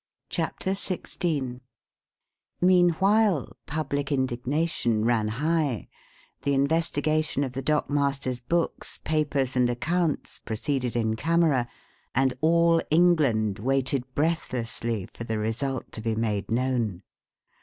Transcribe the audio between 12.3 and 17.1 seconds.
all England waited breathlessly for the result to be made known.